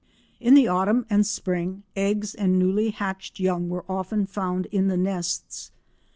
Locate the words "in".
0.39-0.55, 4.71-4.87